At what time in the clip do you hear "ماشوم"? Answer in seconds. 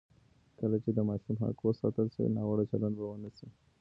1.09-1.35